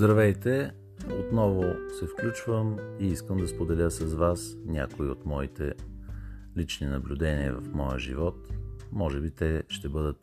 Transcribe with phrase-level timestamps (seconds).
[0.00, 0.70] Здравейте!
[1.20, 1.64] Отново
[1.98, 5.72] се включвам и искам да споделя с вас някои от моите
[6.56, 8.48] лични наблюдения в моя живот.
[8.92, 10.20] Може би те ще бъдат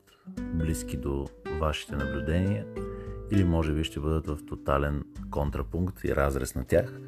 [0.54, 1.26] близки до
[1.60, 2.66] вашите наблюдения
[3.32, 7.00] или може би ще бъдат в тотален контрапункт и разрез на тях.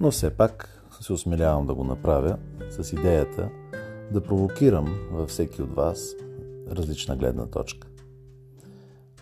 [0.00, 2.38] Но все пак се осмелявам да го направя
[2.70, 3.50] с идеята
[4.12, 6.14] да провокирам във всеки от вас
[6.70, 7.87] различна гледна точка.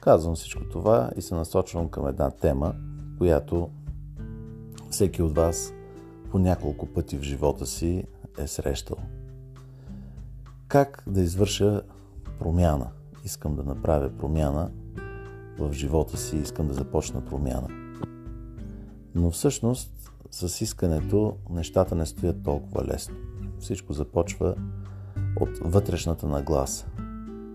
[0.06, 2.74] Казвам всичко това и се насочвам към една тема,
[3.19, 3.70] която
[4.91, 5.73] всеки от вас
[6.30, 8.05] по няколко пъти в живота си
[8.38, 8.96] е срещал.
[10.69, 11.82] Как да извърша
[12.38, 12.88] промяна?
[13.24, 14.70] Искам да направя промяна
[15.59, 17.68] в живота си, искам да започна промяна.
[19.15, 23.16] Но всъщност с искането нещата не стоят толкова лесно.
[23.60, 24.54] Всичко започва
[25.41, 26.87] от вътрешната нагласа.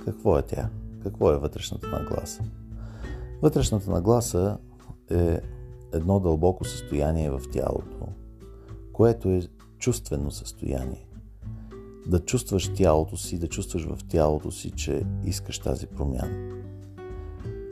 [0.05, 0.69] Какво е тя?
[1.03, 2.43] Какво е вътрешната нагласа?
[3.41, 4.57] Вътрешната нагласа
[5.11, 5.39] е
[5.93, 8.07] едно дълбоко състояние в тялото,
[8.93, 9.41] което е
[9.77, 11.07] чувствено състояние.
[12.07, 16.61] Да чувстваш тялото си, да чувстваш в тялото си, че искаш тази промяна.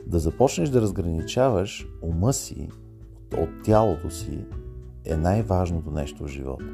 [0.06, 2.68] Да започнеш да разграничаваш ума си
[3.38, 4.38] от тялото си
[5.04, 6.64] е най-важното нещо в живота.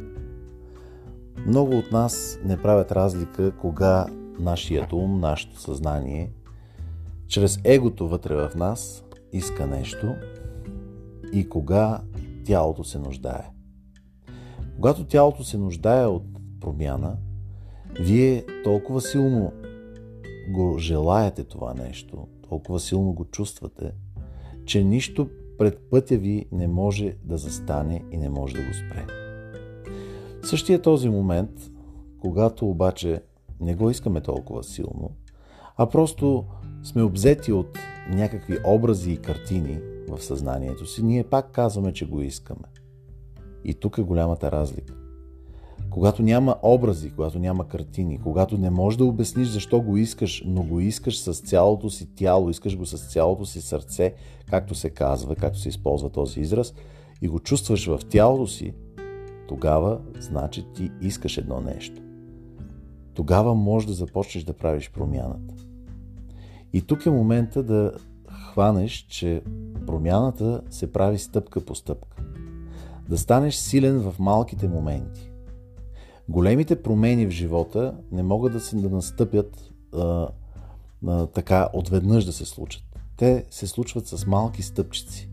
[1.46, 4.06] Много от нас не правят разлика кога
[4.38, 6.32] нашият ум, нашето съзнание,
[7.28, 10.14] чрез егото вътре в нас, иска нещо
[11.32, 12.00] и кога
[12.44, 13.50] тялото се нуждае.
[14.76, 16.24] Когато тялото се нуждае от
[16.60, 17.16] промяна,
[18.00, 19.52] вие толкова силно
[20.48, 23.92] го желаете това нещо, толкова силно го чувствате,
[24.64, 29.06] че нищо пред пътя ви не може да застане и не може да го спре.
[30.42, 31.50] В същия този момент,
[32.20, 33.22] когато обаче
[33.60, 35.10] не го искаме толкова силно,
[35.76, 36.44] а просто
[36.86, 37.78] сме обзети от
[38.10, 42.64] някакви образи и картини в съзнанието си, ние пак казваме, че го искаме.
[43.64, 44.94] И тук е голямата разлика.
[45.90, 50.62] Когато няма образи, когато няма картини, когато не можеш да обясниш защо го искаш, но
[50.62, 54.14] го искаш с цялото си тяло, искаш го с цялото си сърце,
[54.50, 56.74] както се казва, както се използва този израз,
[57.22, 58.74] и го чувстваш в тялото си,
[59.48, 62.02] тогава значи ти искаш едно нещо.
[63.14, 65.65] Тогава можеш да започнеш да правиш промяната.
[66.76, 67.92] И тук е момента да
[68.28, 69.42] хванеш, че
[69.86, 72.16] промяната се прави стъпка по стъпка.
[73.08, 75.30] Да станеш силен в малките моменти.
[76.28, 80.28] Големите промени в живота не могат да се да настъпят а,
[81.06, 82.82] а, така отведнъж да се случат.
[83.16, 85.30] Те се случват с малки стъпчици.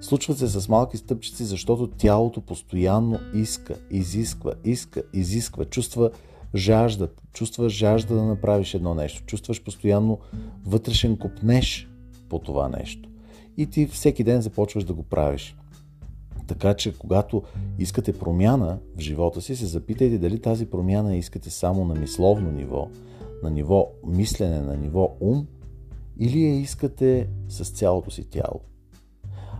[0.00, 6.10] Случват се с малки стъпчици, защото тялото постоянно иска, изисква, иска, изисква, чувства
[6.54, 10.18] жажда, чувстваш жажда да направиш едно нещо, чувстваш постоянно
[10.66, 11.88] вътрешен копнеш
[12.28, 13.08] по това нещо.
[13.56, 15.56] И ти всеки ден започваш да го правиш.
[16.46, 17.42] Така че, когато
[17.78, 22.88] искате промяна в живота си, се запитайте дали тази промяна искате само на мисловно ниво,
[23.42, 25.46] на ниво мислене, на ниво ум,
[26.18, 28.60] или я искате с цялото си тяло.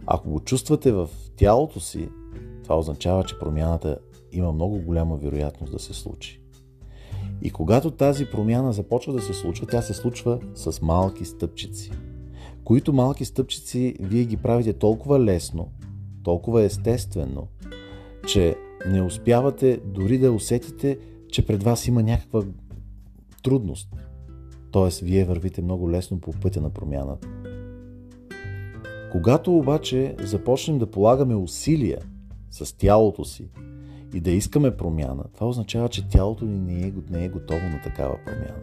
[0.07, 2.09] Ако го чувствате в тялото си,
[2.63, 3.99] това означава, че промяната
[4.33, 6.42] има много голяма вероятност да се случи.
[7.43, 11.91] И когато тази промяна започва да се случва, тя се случва с малки стъпчици.
[12.65, 15.69] Които малки стъпчици вие ги правите толкова лесно,
[16.23, 17.49] толкова естествено,
[18.27, 20.99] че не успявате дори да усетите,
[21.29, 22.43] че пред вас има някаква
[23.43, 23.89] трудност.
[24.71, 27.29] Тоест, вие вървите много лесно по пътя на промяната.
[29.13, 31.99] Когато обаче започнем да полагаме усилия
[32.51, 33.49] с тялото си,
[34.15, 37.81] и да искаме промяна, това означава, че тялото ни не е, не е готово на
[37.83, 38.61] такава промяна.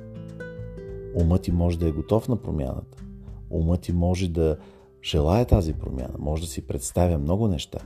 [1.15, 3.03] Умът ти може да е готов на промяната.
[3.49, 4.57] Умът ти може да
[5.03, 7.79] желая тази промяна, може да си представя много неща,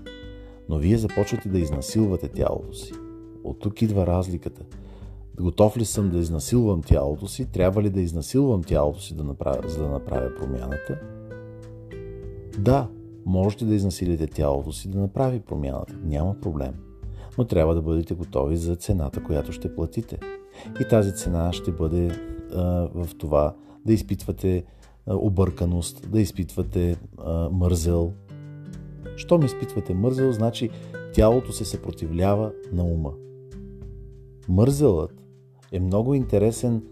[0.69, 2.93] но вие започвате да изнасилвате тялото си.
[3.43, 4.63] От тук идва разликата.
[5.39, 7.45] Готов ли съм да изнасилвам тялото си?
[7.45, 10.99] Трябва ли да изнасилвам тялото си, да направя, за да направя промяната?
[12.59, 12.89] Да,
[13.25, 15.95] можете да изнасилите тялото си да направи промяната.
[16.03, 16.73] Няма проблем
[17.37, 20.19] но трябва да бъдете готови за цената, която ще платите.
[20.81, 22.11] И тази цена ще бъде
[22.55, 22.61] а,
[22.93, 24.63] в това да изпитвате
[25.07, 28.13] а, обърканост, да изпитвате а, мързел.
[29.15, 30.69] Щом изпитвате мързел, значи
[31.13, 33.11] тялото се съпротивлява на ума.
[34.49, 35.13] Мързелът
[35.71, 36.83] е много интересен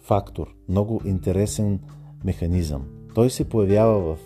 [0.00, 1.80] фактор, много интересен
[2.24, 2.82] механизъм.
[3.14, 4.18] Той се появява в,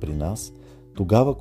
[0.00, 0.52] при нас
[0.98, 1.36] тогава,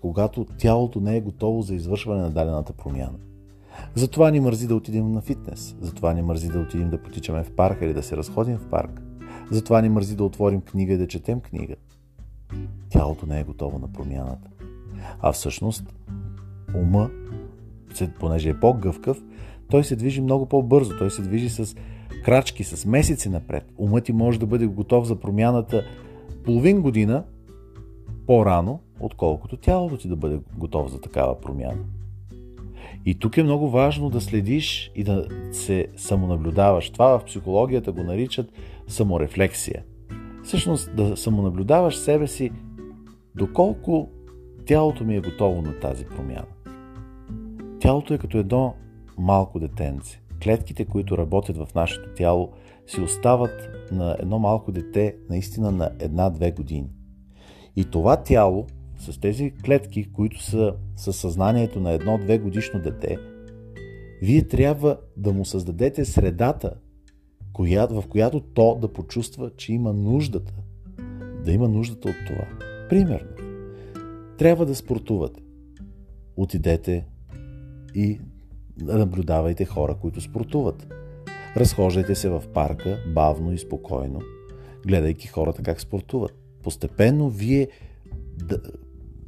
[0.00, 3.18] когато тялото не е готово за извършване на дадената промяна.
[3.94, 7.50] Затова ни мързи да отидем на фитнес, затова ни мързи да отидем да потичаме в
[7.50, 9.02] парк или да се разходим в парк,
[9.50, 11.74] затова ни мързи да отворим книга и да четем книга.
[12.90, 14.48] Тялото не е готово на промяната.
[15.20, 15.94] А всъщност
[16.74, 17.10] ума,
[18.20, 19.22] понеже е по-гъвкав,
[19.70, 20.98] той се движи много по-бързо.
[20.98, 21.76] Той се движи с
[22.24, 23.72] крачки, с месеци напред.
[23.76, 25.84] Умът ти може да бъде готов за промяната
[26.44, 27.24] половин година
[28.28, 31.84] по-рано, отколкото тялото ти да бъде готов за такава промяна.
[33.06, 36.90] И тук е много важно да следиш и да се самонаблюдаваш.
[36.90, 38.52] Това в психологията го наричат
[38.86, 39.84] саморефлексия.
[40.44, 42.50] Всъщност да самонаблюдаваш себе си
[43.34, 44.08] доколко
[44.66, 46.46] тялото ми е готово на тази промяна.
[47.80, 48.74] Тялото е като едно
[49.18, 50.20] малко детенце.
[50.44, 52.52] Клетките, които работят в нашето тяло,
[52.86, 56.88] си остават на едно малко дете наистина на една-две години.
[57.76, 58.66] И това тяло,
[58.98, 63.18] с тези клетки, които са със съзнанието на едно-две годишно дете,
[64.22, 66.74] вие трябва да му създадете средата,
[67.58, 70.54] в която то да почувства, че има нуждата.
[71.44, 72.46] Да има нуждата от това.
[72.88, 73.28] Примерно,
[74.38, 75.40] трябва да спортувате.
[76.36, 77.06] Отидете
[77.94, 78.20] и
[78.80, 80.94] наблюдавайте хора, които спортуват.
[81.56, 84.20] Разхождайте се в парка бавно и спокойно,
[84.86, 86.47] гледайки хората как спортуват.
[86.62, 87.68] Постепенно вие
[88.36, 88.58] да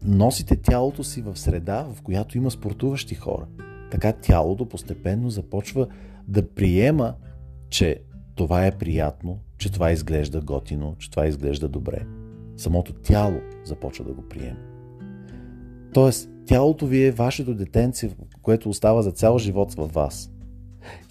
[0.04, 3.46] носите тялото си в среда, в която има спортуващи хора.
[3.90, 5.88] Така тялото постепенно започва
[6.28, 7.14] да приема,
[7.70, 8.00] че
[8.34, 12.06] това е приятно, че това изглежда готино, че това изглежда добре.
[12.56, 14.58] Самото тяло започва да го приема.
[15.92, 18.10] Тоест, тялото ви е вашето детенце,
[18.42, 20.30] което остава за цял живот във вас.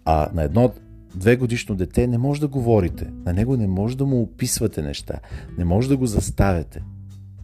[0.06, 0.74] А на едно
[1.16, 3.12] две годишно дете не може да говорите.
[3.26, 5.20] На него не може да му описвате неща.
[5.58, 6.84] Не може да го заставяте.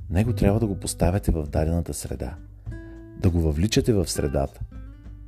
[0.10, 2.36] Него трябва да го поставяте в дадената среда.
[3.20, 4.60] Да го въвличате в средата.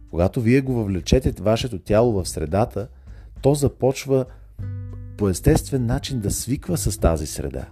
[0.10, 2.88] Когато вие го въвлечете вашето тяло в средата,
[3.42, 4.26] то започва
[5.18, 7.66] по естествен начин да свиква с тази среда.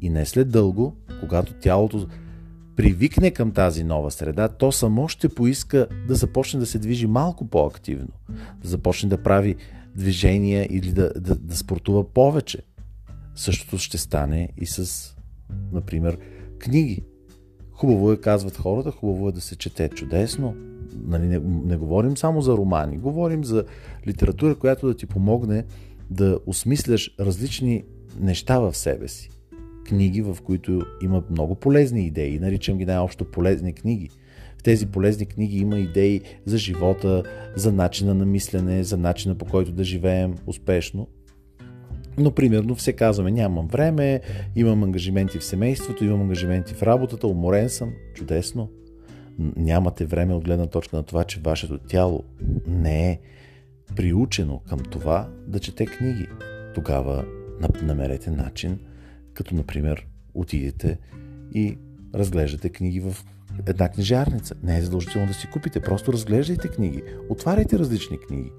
[0.00, 2.06] И не след дълго, когато тялото
[2.76, 7.46] привикне към тази нова среда, то само ще поиска да започне да се движи малко
[7.46, 8.08] по-активно,
[8.62, 9.56] да започне да прави
[9.98, 12.58] движения или да, да, да спортува повече.
[13.34, 15.06] Същото ще стане и с,
[15.72, 16.18] например,
[16.58, 17.04] книги.
[17.72, 20.56] Хубаво е, казват хората, хубаво е да се чете чудесно.
[21.04, 23.64] Нали, не, не говорим само за романи, говорим за
[24.06, 25.64] литература, която да ти помогне
[26.10, 27.84] да осмисляш различни
[28.20, 29.30] неща в себе си
[29.88, 32.38] книги, в които има много полезни идеи.
[32.38, 34.10] Наричам ги най-общо полезни книги.
[34.58, 37.22] В тези полезни книги има идеи за живота,
[37.56, 41.08] за начина на мислене, за начина по който да живеем успешно.
[42.18, 44.20] Но, примерно, все казваме, нямам време,
[44.56, 47.92] имам ангажименти в семейството, имам ангажименти в работата, уморен съм.
[48.14, 48.70] Чудесно.
[49.56, 52.24] Нямате време от гледна точка на това, че вашето тяло
[52.66, 53.18] не е
[53.96, 56.26] приучено към това да чете книги.
[56.74, 57.24] Тогава
[57.82, 58.78] намерете начин
[59.34, 60.98] като например отидете
[61.54, 61.78] и
[62.14, 63.16] разглеждате книги в
[63.66, 64.54] една книжарница.
[64.62, 68.52] Не е задължително да си купите, просто разглеждайте книги, отваряйте различни книги.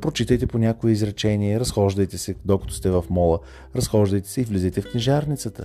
[0.00, 3.38] Прочитайте по някое изречение, разхождайте се, докато сте в мола,
[3.76, 5.64] разхождайте се и влизайте в книжарницата.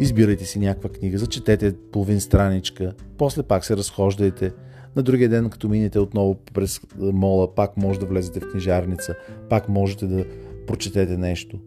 [0.00, 4.52] Избирайте си някаква книга, зачетете половин страничка, после пак се разхождайте.
[4.96, 9.14] На другия ден, като минете отново през мола, пак може да влезете в книжарница,
[9.48, 10.24] пак можете да
[10.66, 11.58] прочетете нещо.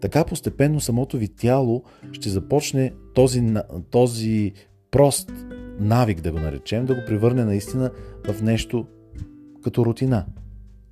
[0.00, 3.54] Така постепенно самото ви тяло ще започне този,
[3.90, 4.52] този
[4.90, 5.32] прост
[5.80, 7.90] навик, да го наречем, да го превърне наистина
[8.28, 8.86] в нещо
[9.62, 10.26] като рутина.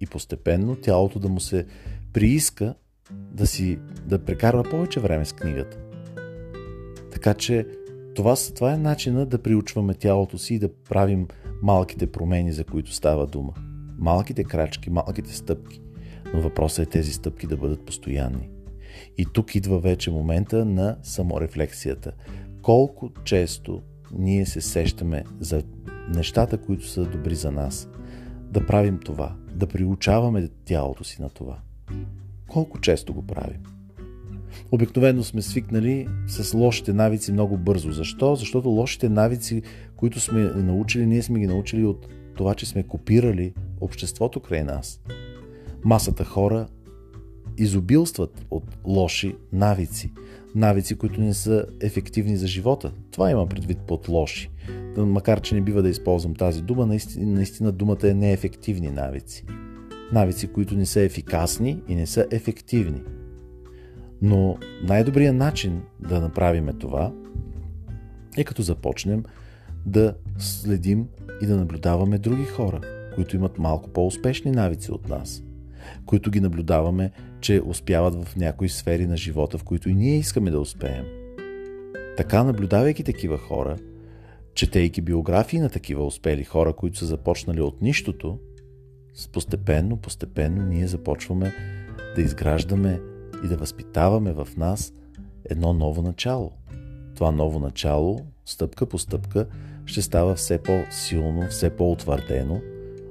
[0.01, 1.67] И постепенно тялото да му се
[2.13, 2.75] прииска
[3.11, 5.79] да си да прекарва повече време с книгата.
[7.13, 7.67] Така че
[8.15, 11.29] това, това е начина да приучваме тялото си и да правим
[11.63, 13.53] малките промени, за които става дума.
[13.99, 15.81] Малките крачки, малките стъпки.
[16.35, 18.51] Но въпросът е тези стъпки да бъдат постоянни.
[19.19, 22.13] И тук идва вече момента на саморефлексията.
[22.63, 23.83] Колко често
[24.13, 25.63] ние се сещаме за
[26.15, 27.89] нещата, които са добри за нас.
[28.51, 31.59] Да правим това, да приучаваме тялото си на това.
[32.49, 33.61] Колко често го правим?
[34.73, 37.93] Обикновено сме свикнали с лошите навици много бързо.
[37.93, 38.35] Защо?
[38.35, 39.63] Защото лошите навици,
[39.97, 45.01] които сме научили, ние сме ги научили от това, че сме копирали обществото край нас.
[45.85, 46.67] Масата хора
[47.59, 50.13] изобилстват от лоши навици.
[50.55, 52.93] Навици, които не са ефективни за живота.
[53.11, 54.51] Това има предвид под лоши.
[54.97, 59.45] Макар, че не бива да използвам тази дума, наистина, наистина думата е неефективни навици.
[60.13, 63.03] Навици, които не са ефикасни и не са ефективни.
[64.23, 67.13] Но най-добрият начин да направим това
[68.37, 69.25] е като започнем
[69.87, 71.07] да следим
[71.43, 72.81] и да наблюдаваме други хора,
[73.15, 75.43] които имат малко по-успешни навици от нас,
[76.07, 80.51] които ги наблюдаваме че успяват в някои сфери на живота, в които и ние искаме
[80.51, 81.05] да успеем.
[82.17, 83.77] Така, наблюдавайки такива хора,
[84.55, 88.39] четейки биографии на такива успели хора, които са започнали от нищото,
[89.33, 91.55] постепенно, постепенно ние започваме
[92.17, 93.01] да изграждаме
[93.45, 94.93] и да възпитаваме в нас
[95.45, 96.53] едно ново начало.
[97.15, 99.47] Това ново начало, стъпка по стъпка,
[99.85, 102.61] ще става все по-силно, все по-утвърдено,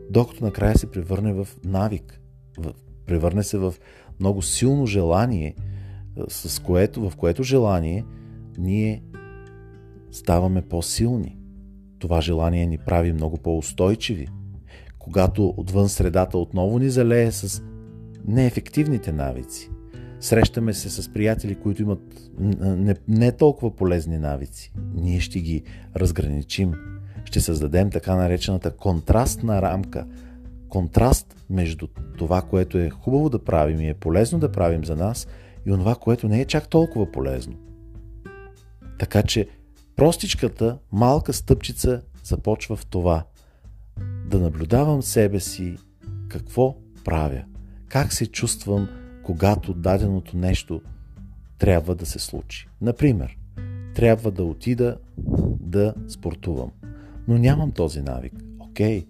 [0.10, 2.22] докато накрая се превърне в навик,
[3.06, 3.74] превърне се в
[4.20, 5.56] много силно желание,
[6.28, 8.06] с което, в което желание
[8.58, 9.04] ние
[10.12, 11.38] ставаме по-силни.
[12.00, 14.28] Това желание ни прави много по-устойчиви.
[15.00, 17.64] Когато отвън средата отново ни залее с
[18.28, 19.70] неефективните навици,
[20.20, 25.64] срещаме се с приятели, които имат не, не толкова полезни навици, ние ще ги
[25.96, 26.74] разграничим.
[27.26, 30.08] Ще създадем така наречената контрастна рамка.
[30.76, 35.28] Контраст между това, което е хубаво да правим и е полезно да правим за нас,
[35.66, 37.56] и онова, което не е чак толкова полезно.
[39.00, 39.48] Така че
[39.96, 43.26] простичката малка стъпчица започва в това
[44.30, 45.78] да наблюдавам себе си
[46.30, 47.44] какво правя,
[47.88, 48.90] как се чувствам,
[49.24, 50.82] когато даденото нещо
[51.58, 52.68] трябва да се случи.
[52.82, 53.38] Например,
[53.94, 54.98] трябва да отида
[55.60, 56.72] да спортувам,
[57.28, 58.34] но нямам този навик.
[58.60, 59.06] Окей,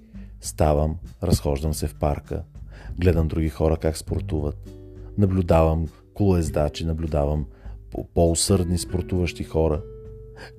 [0.46, 2.44] ставам, разхождам се в парка,
[3.00, 4.70] гледам други хора как спортуват,
[5.18, 7.46] наблюдавам колоездачи, наблюдавам
[8.14, 9.82] по-усърдни спортуващи хора–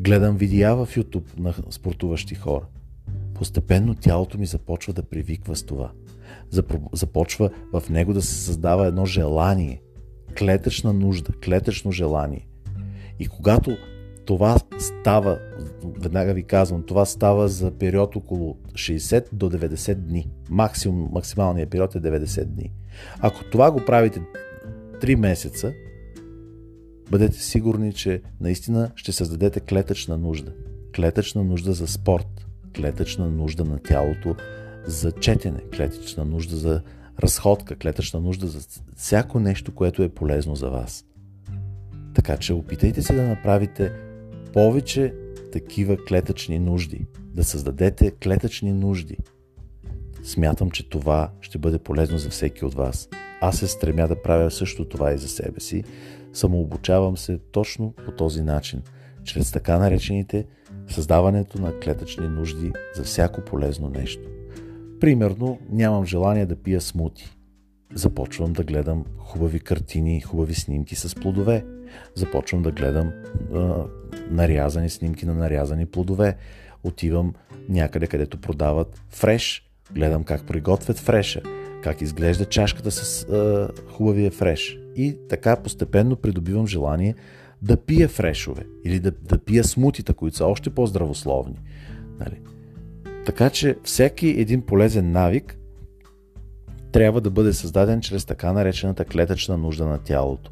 [0.01, 2.67] Гледам видеа в YouTube на спортуващи хора.
[3.35, 5.91] Постепенно тялото ми започва да привиква с това.
[6.93, 9.83] Започва в него да се създава едно желание,
[10.39, 12.47] клетъчна нужда, клетъчно желание.
[13.19, 13.77] И когато
[14.25, 15.39] това става,
[16.01, 20.31] веднага ви казвам, това става за период около 60 до 90 дни.
[20.51, 22.73] Максимум, максималният период е 90 дни.
[23.21, 24.21] Ако това го правите
[25.01, 25.73] 3 месеца,
[27.11, 30.53] бъдете сигурни, че наистина ще създадете клетъчна нужда.
[30.97, 34.37] Клетъчна нужда за спорт, клетъчна нужда на тялото
[34.87, 36.83] за четене, клетъчна нужда за
[37.23, 38.61] разходка, клетъчна нужда за
[38.97, 41.05] всяко нещо, което е полезно за вас.
[42.15, 43.93] Така че опитайте се да направите
[44.53, 45.15] повече
[45.61, 49.17] такива клетъчни нужди, да създадете клетъчни нужди.
[50.25, 53.09] Смятам, че това ще бъде полезно за всеки от вас.
[53.41, 55.85] Аз се стремя да правя също това и за себе си,
[56.37, 58.83] Самообучавам се точно по този начин,
[59.25, 60.47] чрез така наречените
[60.89, 64.29] създаването на клетъчни нужди за всяко полезно нещо.
[65.01, 67.36] Примерно, нямам желание да пия смути.
[67.95, 71.65] Започвам да гледам хубави картини, хубави снимки с плодове.
[72.15, 73.13] Започвам да гледам
[73.55, 73.85] а,
[74.31, 76.37] нарязани снимки на нарязани плодове.
[76.85, 77.35] Отивам
[77.69, 79.71] някъде, където продават фреш.
[79.93, 81.43] Гледам как приготвят фреша,
[81.83, 87.15] как изглежда чашката с а, хубавия фреш и така постепенно придобивам желание
[87.63, 91.61] да пия фрешове или да, да пия смутита, които са още по-здравословни.
[92.19, 92.41] Нали?
[93.27, 95.59] Така че всеки един полезен навик
[96.97, 100.51] трябва да бъде създаден чрез така наречената клетъчна нужда на тялото.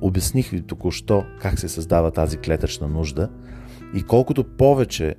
[0.00, 3.28] Обясних ви току-що как се създава тази клетъчна нужда
[3.94, 5.14] и колкото повече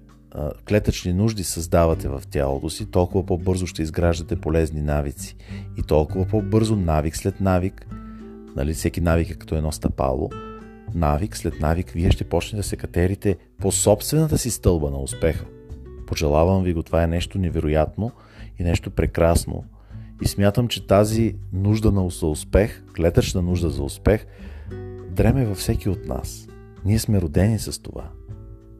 [0.67, 5.35] клетъчни нужди създавате в тялото си, толкова по-бързо ще изграждате полезни навици.
[5.77, 7.87] И толкова по-бързо навик след навик
[8.55, 10.29] нали, всеки навик е като едно стъпало,
[10.93, 15.45] навик след навик вие ще почнете да се катерите по собствената си стълба на успеха.
[16.07, 18.11] Пожелавам ви го, това е нещо невероятно
[18.59, 19.63] и нещо прекрасно.
[20.21, 24.25] И смятам, че тази нужда на за успех, клетъчна нужда за успех,
[25.11, 26.47] дреме във всеки от нас.
[26.85, 28.09] Ние сме родени с това.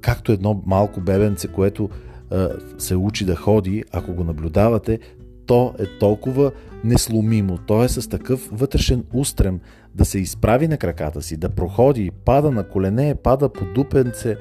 [0.02, 1.90] Както едно малко бебенце, което
[2.32, 5.00] е, се учи да ходи, ако го наблюдавате,
[5.46, 6.52] то е толкова
[6.84, 9.60] несломимо, то е с такъв вътрешен устрем
[9.96, 14.38] да се изправи на краката си, да проходи, пада на колене, пада по дупенце,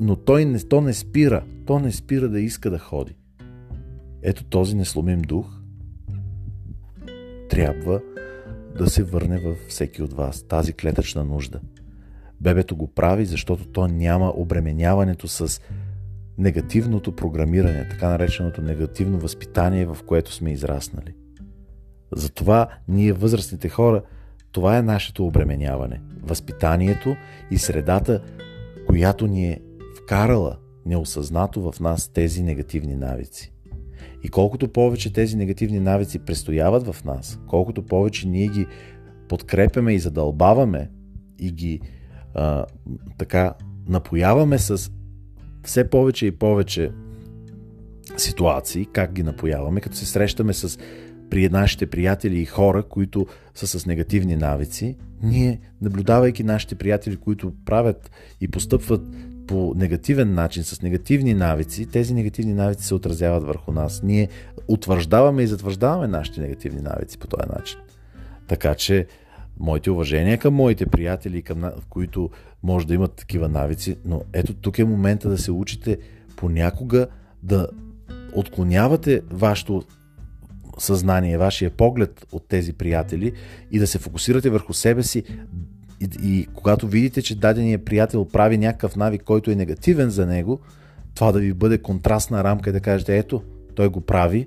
[0.00, 3.16] но той не, то не спира, то не спира да иска да ходи.
[4.22, 5.57] Ето този несломим дух
[7.48, 8.00] трябва
[8.78, 11.60] да се върне във всеки от вас, тази клетъчна нужда.
[12.40, 15.60] Бебето го прави, защото то няма обременяването с
[16.38, 21.14] негативното програмиране, така нареченото негативно възпитание, в което сме израснали.
[22.12, 24.02] Затова ние, възрастните хора,
[24.52, 26.00] това е нашето обременяване.
[26.22, 27.16] Възпитанието
[27.50, 28.22] и средата,
[28.86, 29.60] която ни е
[30.02, 33.52] вкарала неосъзнато в нас тези негативни навици.
[34.22, 38.66] И колкото повече тези негативни навици престояват в нас, колкото повече ние ги
[39.28, 40.90] подкрепяме и задълбаваме
[41.38, 41.80] и ги
[42.34, 42.64] а,
[43.18, 43.54] така
[43.88, 44.90] напояваме с
[45.62, 46.90] все повече и повече
[48.16, 50.78] ситуации, как ги напояваме, като се срещаме с
[51.30, 57.52] при нашите приятели и хора, които са с негативни навици, ние, наблюдавайки нашите приятели, които
[57.64, 58.10] правят
[58.40, 59.02] и постъпват
[59.48, 64.02] по негативен начин, с негативни навици, тези негативни навици се отразяват върху нас.
[64.02, 64.28] Ние
[64.68, 67.78] утвърждаваме и затвърждаваме нашите негативни навици по този начин.
[68.46, 69.06] Така че,
[69.60, 72.30] моите уважения към моите приятели, към които
[72.62, 75.98] може да имат такива навици, но ето тук е момента да се учите
[76.36, 77.06] понякога
[77.42, 77.68] да
[78.34, 79.82] отклонявате вашето
[80.78, 83.32] съзнание, вашия поглед от тези приятели
[83.70, 85.24] и да се фокусирате върху себе си
[86.00, 90.60] и, и когато видите, че дадения приятел прави някакъв навик, който е негативен за него,
[91.14, 93.42] това да ви бъде контрастна рамка и да кажете, ето,
[93.74, 94.46] той го прави,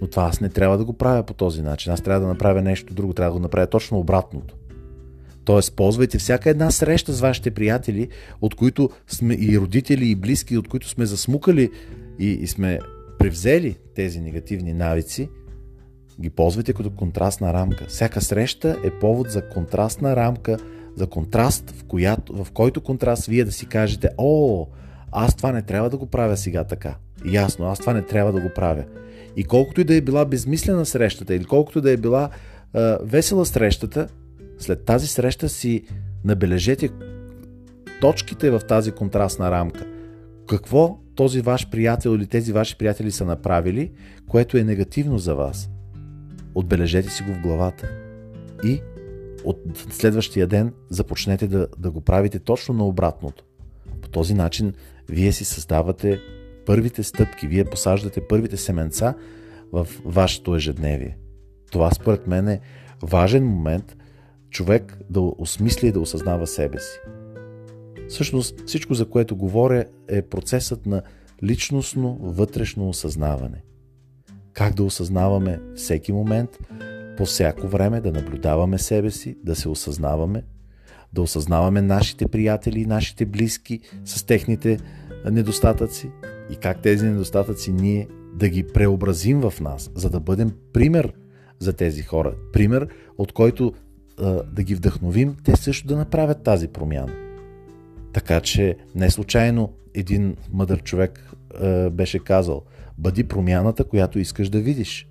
[0.00, 1.92] но това аз не трябва да го правя по този начин.
[1.92, 4.54] Аз трябва да направя нещо друго, трябва да го направя точно обратното.
[5.44, 8.08] Тоест, ползвайте всяка една среща с вашите приятели,
[8.40, 11.70] от които сме и родители, и близки, от които сме засмукали
[12.18, 12.78] и, и сме
[13.18, 15.28] превзели тези негативни навици,
[16.20, 17.86] ги ползвайте като контрастна рамка.
[17.88, 20.56] Всяка среща е повод за контрастна рамка,
[20.98, 24.66] за контраст, в, която, в който контраст вие да си кажете, о,
[25.12, 26.94] аз това не трябва да го правя сега така.
[27.24, 28.84] Ясно, аз това не трябва да го правя.
[29.36, 32.30] И колкото и да е била безмислена срещата, или колкото да е била
[32.74, 34.08] а, весела срещата,
[34.58, 35.82] след тази среща си
[36.24, 36.90] набележете
[38.00, 39.86] точките в тази контрастна рамка.
[40.48, 43.90] Какво този ваш приятел или тези ваши приятели са направили,
[44.28, 45.70] което е негативно за вас.
[46.54, 47.90] Отбележете си го в главата.
[48.64, 48.80] И
[49.44, 53.44] от следващия ден започнете да, да го правите точно на обратното.
[54.02, 54.74] По този начин
[55.08, 56.20] вие си създавате
[56.66, 59.14] първите стъпки, вие посаждате първите семенца
[59.72, 61.18] в вашето ежедневие.
[61.70, 62.60] Това според мен е
[63.02, 63.96] важен момент
[64.50, 67.00] човек да осмисли и да осъзнава себе си.
[68.08, 71.02] Всъщност всичко, за което говоря, е процесът на
[71.42, 73.62] личностно вътрешно осъзнаване.
[74.52, 76.58] Как да осъзнаваме всеки момент,
[77.18, 80.42] по всяко време да наблюдаваме себе си, да се осъзнаваме,
[81.12, 84.78] да осъзнаваме нашите приятели и нашите близки с техните
[85.30, 86.10] недостатъци
[86.50, 91.12] и как тези недостатъци ние да ги преобразим в нас, за да бъдем пример
[91.58, 92.34] за тези хора.
[92.52, 93.72] Пример, от който
[94.52, 97.12] да ги вдъхновим, те също да направят тази промяна.
[98.12, 102.62] Така че не случайно един мъдър човек а, беше казал,
[102.98, 105.07] бъди промяната, която искаш да видиш.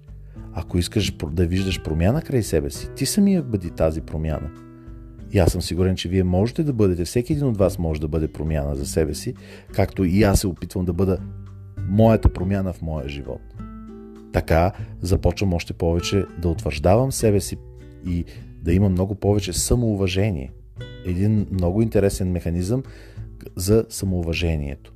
[0.53, 4.49] Ако искаш да виждаш промяна край себе си, ти самия бъди тази промяна.
[5.31, 8.07] И аз съм сигурен, че вие можете да бъдете, всеки един от вас може да
[8.07, 9.33] бъде промяна за себе си,
[9.73, 11.17] както и аз се опитвам да бъда
[11.87, 13.41] моята промяна в моя живот.
[14.33, 14.71] Така
[15.01, 17.57] започвам още повече да утвърждавам себе си
[18.07, 18.25] и
[18.61, 20.51] да имам много повече самоуважение.
[21.05, 22.83] Един много интересен механизъм
[23.55, 24.93] за самоуважението.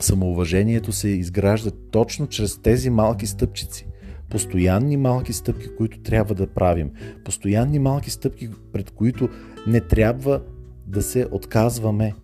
[0.00, 3.86] Самоуважението се изгражда точно чрез тези малки стъпчици
[4.32, 6.90] постоянни малки стъпки, които трябва да правим,
[7.24, 9.28] постоянни малки стъпки, пред които
[9.66, 10.40] не трябва
[10.86, 12.14] да се отказваме.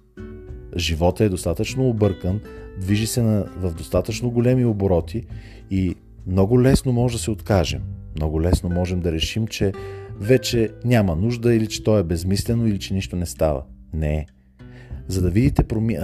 [0.77, 2.41] Живота е достатъчно объркан,
[2.81, 5.27] движи се на, в достатъчно големи обороти
[5.71, 5.95] и
[6.27, 7.83] много лесно може да се откажем.
[8.17, 9.73] Много лесно можем да решим, че
[10.21, 13.63] вече няма нужда или че то е безмислено или че нищо не става.
[13.93, 14.27] Не.
[15.09, 15.99] За да видите проми...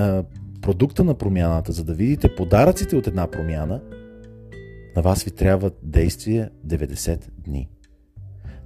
[0.62, 3.80] продукта на промяната, за да видите подаръците от една промяна–
[4.96, 7.68] на вас ви трябва действие 90 дни.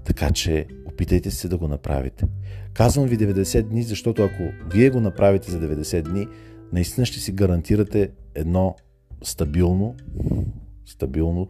[0.04, 2.26] Така че опитайте се да го направите.
[2.72, 6.26] Казвам ви 90 дни, защото ако вие го направите за 90 дни,
[6.72, 8.76] наистина ще си гарантирате едно
[9.22, 9.94] стабилно,
[10.86, 11.48] стабилно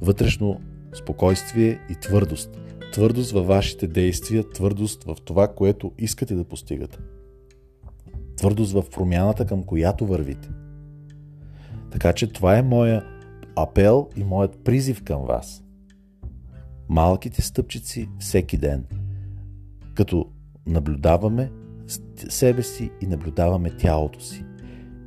[0.00, 0.60] вътрешно
[0.94, 2.58] спокойствие и твърдост.
[2.92, 6.98] Твърдост във вашите действия, твърдост в това, което искате да постигате.
[8.36, 10.48] Твърдост в промяната, към която вървите.
[11.90, 13.19] Така че това е моя
[13.62, 15.64] апел и моят призив към вас.
[16.88, 18.84] Малките стъпчици всеки ден,
[19.94, 20.26] като
[20.66, 21.50] наблюдаваме
[22.28, 24.44] себе си и наблюдаваме тялото си.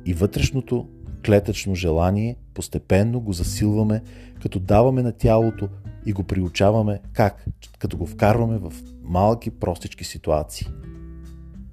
[0.06, 0.88] И вътрешното
[1.26, 4.02] клетъчно желание постепенно го засилваме,
[4.42, 5.68] като даваме на тялото
[6.06, 7.44] и го приучаваме как?
[7.78, 10.66] Като го вкарваме в малки, простички ситуации.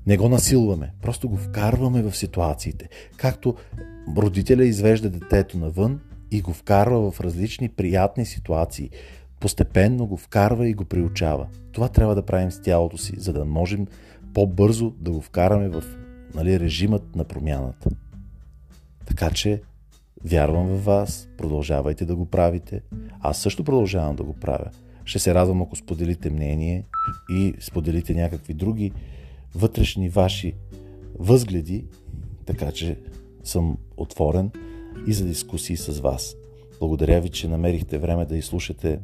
[0.08, 2.90] Не го насилваме, просто го вкарваме в ситуациите.
[3.18, 3.56] Както
[4.18, 6.00] родителя извежда детето навън
[6.32, 8.90] и го вкарва в различни приятни ситуации.
[9.40, 11.48] Постепенно го вкарва и го приучава.
[11.72, 13.88] Това трябва да правим с тялото си, за да можем
[14.34, 15.84] по-бързо да го вкараме в
[16.36, 17.90] нали, режимът на промяната.
[19.06, 19.62] Така че
[20.26, 22.82] вярвам в вас, продължавайте да го правите.
[23.20, 24.70] Аз също продължавам да го правя.
[25.06, 26.86] Ще се радвам, ако споделите мнение
[27.30, 28.92] и споделите някакви други
[29.56, 30.54] вътрешни ваши
[31.20, 31.86] възгледи,
[32.46, 33.00] така че
[33.44, 34.52] съм отворен
[35.08, 36.36] и за дискусии с вас.
[36.80, 39.00] Благодаря ви, че намерихте време да изслушате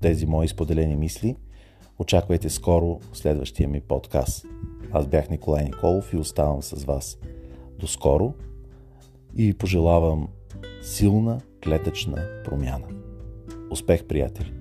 [0.00, 1.36] тези мои споделени мисли.
[1.98, 4.46] Очаквайте скоро следващия ми подкаст.
[4.92, 7.18] Аз бях Николай Николов и оставам с вас.
[7.78, 8.34] До скоро
[9.36, 10.28] и пожелавам
[10.82, 12.86] силна клетъчна промяна.
[13.70, 14.59] Успех, приятели!